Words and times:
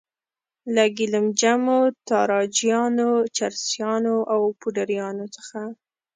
له 0.75 0.83
ګیلم 0.97 1.25
جمو، 1.39 1.79
تاراجیانو، 2.09 3.11
چرسیانو 3.37 4.15
او 4.33 4.41
پوډریانو 4.59 5.25
څخه. 5.35 5.61